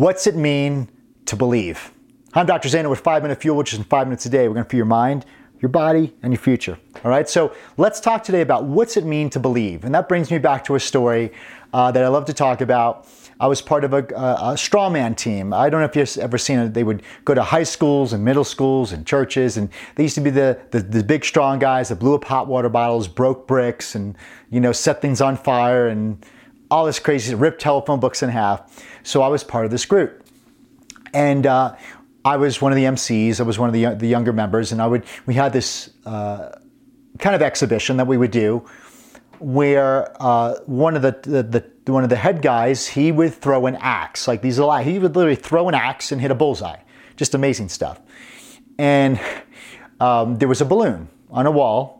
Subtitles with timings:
[0.00, 0.88] What's it mean
[1.26, 1.92] to believe?
[2.32, 2.70] I'm Dr.
[2.70, 4.48] Zana with 5 Minute Fuel, which is in 5 minutes a day.
[4.48, 5.26] We're going to fuel your mind,
[5.60, 6.78] your body, and your future.
[7.04, 9.84] All right, so let's talk today about what's it mean to believe.
[9.84, 11.32] And that brings me back to a story
[11.74, 13.08] uh, that I love to talk about.
[13.40, 15.52] I was part of a, a, a strongman team.
[15.52, 16.72] I don't know if you've ever seen it.
[16.72, 20.22] They would go to high schools and middle schools and churches, and they used to
[20.22, 23.94] be the, the, the big strong guys that blew up hot water bottles, broke bricks,
[23.94, 24.16] and
[24.48, 26.24] you know set things on fire and
[26.70, 28.88] all this crazy, ripped telephone books in half.
[29.02, 30.24] So I was part of this group.
[31.12, 31.76] And uh,
[32.24, 33.40] I was one of the MCs.
[33.40, 35.04] I was one of the, the younger members, and I would.
[35.26, 36.50] We had this uh,
[37.18, 38.64] kind of exhibition that we would do,
[39.40, 43.66] where uh, one of the, the, the, one of the head guys he would throw
[43.66, 46.78] an axe like these he would literally throw an axe and hit a bullseye,
[47.16, 48.00] just amazing stuff.
[48.78, 49.18] And
[49.98, 51.99] um, there was a balloon on a wall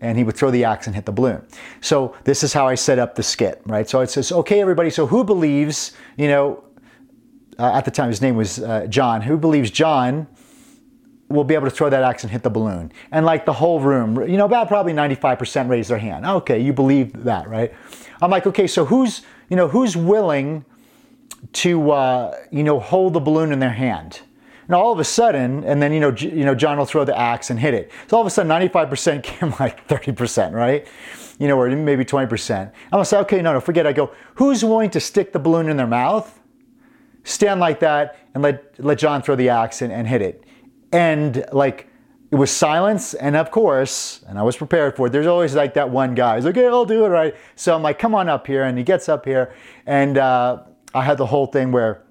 [0.00, 1.44] and he would throw the axe and hit the balloon.
[1.80, 3.88] So this is how I set up the skit, right?
[3.88, 6.64] So it says, okay, everybody, so who believes, you know,
[7.58, 10.28] uh, at the time his name was uh, John, who believes John
[11.28, 12.92] will be able to throw that axe and hit the balloon?
[13.10, 16.24] And like the whole room, you know, about probably 95% raise their hand.
[16.24, 17.74] Okay, you believe that, right?
[18.22, 20.64] I'm like, okay, so who's, you know, who's willing
[21.54, 24.20] to, uh, you know, hold the balloon in their hand?
[24.68, 27.18] And all of a sudden, and then you know, you know, John will throw the
[27.18, 27.90] axe and hit it.
[28.06, 30.86] So all of a sudden, 95% came like 30%, right?
[31.38, 32.60] You know, or maybe 20%.
[32.60, 33.86] I'm gonna say, okay, no, no, forget.
[33.86, 33.88] It.
[33.88, 36.38] I go, who's willing to stick the balloon in their mouth,
[37.24, 40.44] stand like that, and let let John throw the axe and, and hit it?
[40.92, 41.88] And like
[42.30, 45.10] it was silence, and of course, and I was prepared for it.
[45.10, 46.36] There's always like that one guy.
[46.36, 48.76] He's like, "Okay, I'll do it right." So I'm like, "Come on up here," and
[48.76, 49.54] he gets up here,
[49.86, 52.02] and uh, I had the whole thing where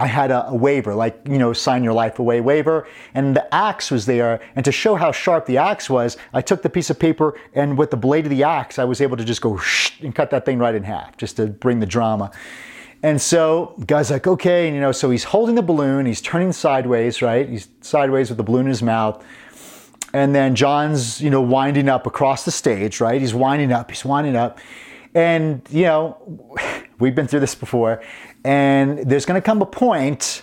[0.00, 2.88] I had a, a, waiver, like, you know, sign your life away waiver.
[3.12, 4.40] And the axe was there.
[4.56, 7.76] And to show how sharp the axe was, I took the piece of paper and
[7.76, 9.60] with the blade of the axe, I was able to just go
[10.00, 12.30] and cut that thing right in half just to bring the drama.
[13.02, 14.66] And so, guy's like, okay.
[14.68, 17.48] And, you know, so he's holding the balloon, he's turning sideways, right?
[17.48, 19.22] He's sideways with the balloon in his mouth.
[20.12, 23.20] And then John's, you know, winding up across the stage, right?
[23.20, 24.58] He's winding up, he's winding up.
[25.14, 26.56] And, you know,
[27.00, 28.02] we've been through this before.
[28.44, 30.42] And there's going to come a point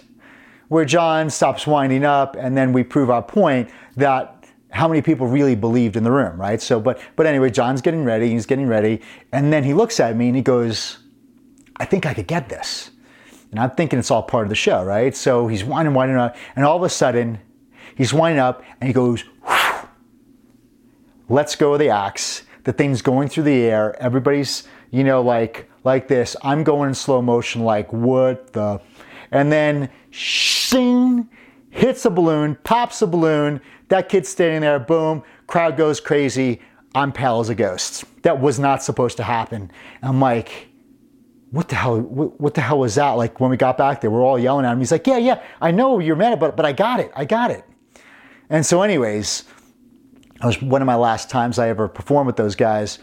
[0.67, 4.33] where John stops winding up, and then we prove our point that
[4.69, 6.61] how many people really believed in the room, right?
[6.61, 8.29] So, but but anyway, John's getting ready.
[8.29, 9.01] He's getting ready,
[9.31, 10.97] and then he looks at me and he goes,
[11.77, 12.91] "I think I could get this."
[13.51, 15.15] And I'm thinking it's all part of the show, right?
[15.15, 17.39] So he's winding, winding up, and all of a sudden,
[17.95, 19.23] he's winding up, and he goes,
[21.29, 23.95] "Let's go with the axe." The thing's going through the air.
[24.01, 26.35] Everybody's, you know, like like this.
[26.41, 28.81] I'm going in slow motion, like, what the?
[29.31, 31.29] And then, shing,
[31.69, 33.61] hits a balloon, pops a balloon.
[33.87, 36.59] That kid's standing there, boom, crowd goes crazy.
[36.93, 38.03] I'm pale as a ghost.
[38.23, 39.71] That was not supposed to happen.
[40.03, 40.67] I'm like,
[41.51, 42.01] what the hell?
[42.01, 43.11] What, what, the hell was that?
[43.11, 44.79] Like when we got back there, we're all yelling at him.
[44.79, 47.49] He's like, yeah, yeah, I know you're mad, but but I got it, I got
[47.49, 47.63] it.
[48.49, 49.43] And so, anyways,
[50.41, 52.99] it was one of my last times I ever performed with those guys.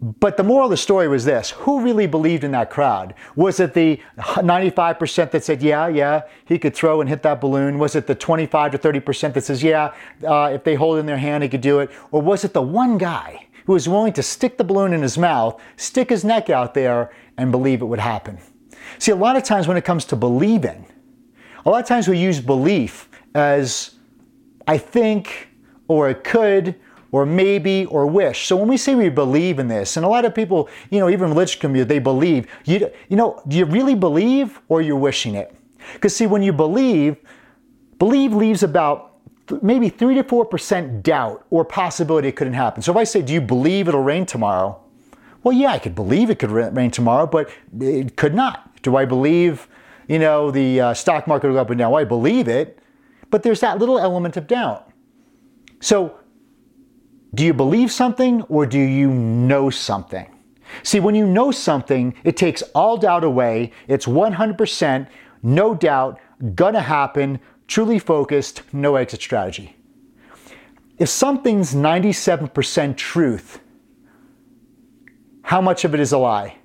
[0.00, 3.14] But the moral of the story was this who really believed in that crowd?
[3.34, 7.78] Was it the 95% that said, yeah, yeah, he could throw and hit that balloon?
[7.78, 9.92] Was it the 25 to 30% that says, yeah,
[10.24, 11.90] uh, if they hold in their hand, he could do it?
[12.12, 15.18] Or was it the one guy who was willing to stick the balloon in his
[15.18, 18.38] mouth, stick his neck out there, and believe it would happen?
[18.98, 20.86] See, a lot of times when it comes to believing,
[21.66, 23.96] a lot of times we use belief as
[24.68, 25.48] I think,
[25.88, 26.74] or it could,
[27.10, 28.46] or maybe or wish.
[28.46, 31.08] So when we say we believe in this, and a lot of people, you know,
[31.08, 32.46] even religious community, they believe.
[32.64, 35.54] You, you know, do you really believe or you're wishing it?
[35.94, 37.16] Because see, when you believe,
[37.98, 39.16] believe leaves about
[39.62, 42.82] maybe three to four percent doubt or possibility it couldn't happen.
[42.82, 44.78] So if I say, do you believe it'll rain tomorrow?
[45.42, 47.48] Well, yeah, I could believe it could rain tomorrow, but
[47.80, 48.82] it could not.
[48.82, 49.66] Do I believe,
[50.08, 51.92] you know, the uh, stock market will go up and down?
[51.92, 52.78] Well, I believe it,
[53.30, 54.87] but there's that little element of doubt.
[55.80, 56.18] So
[57.34, 60.34] do you believe something or do you know something?
[60.82, 63.72] See, when you know something, it takes all doubt away.
[63.86, 65.08] It's 100%,
[65.42, 66.20] no doubt,
[66.54, 69.76] gonna happen, truly focused, no exit strategy.
[70.98, 73.60] If something's 97% truth,
[75.42, 76.56] how much of it is a lie?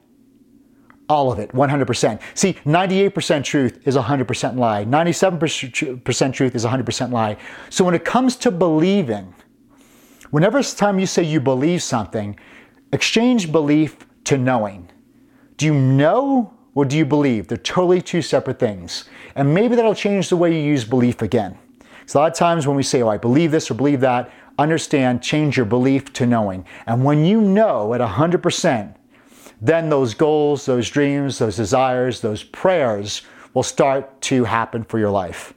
[1.09, 2.21] All of it, 100%.
[2.33, 4.85] See, 98% truth is 100% lie.
[4.85, 7.37] 97% truth is 100% lie.
[7.69, 9.33] So when it comes to believing,
[10.33, 12.35] Whenever it's time you say you believe something,
[12.91, 14.89] exchange belief to knowing.
[15.57, 17.47] Do you know or do you believe?
[17.47, 19.07] They're totally two separate things.
[19.35, 21.55] And maybe that'll change the way you use belief again.
[22.07, 24.31] So a lot of times when we say, oh, I believe this or believe that,
[24.57, 26.65] understand, change your belief to knowing.
[26.87, 28.95] And when you know at 100%,
[29.63, 33.21] then those goals, those dreams, those desires, those prayers
[33.53, 35.53] will start to happen for your life.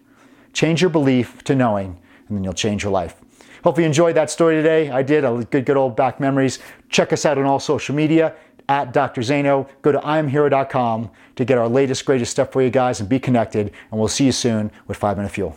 [0.53, 1.99] Change your belief to knowing,
[2.29, 3.17] and then you'll change your life.
[3.65, 4.91] Hope you enjoyed that story today.
[4.91, 5.25] I did.
[5.25, 6.61] A good, good old back memories.
[6.89, 8.35] Check us out on all social media
[8.69, 9.23] at Dr.
[9.23, 9.69] Zaino.
[9.83, 13.73] Go to IamHero.com to get our latest, greatest stuff for you guys and be connected.
[13.91, 15.57] And we'll see you soon with 5 Minute Fuel.